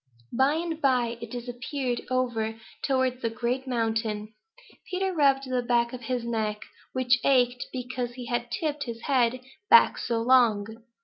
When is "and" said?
0.55-0.81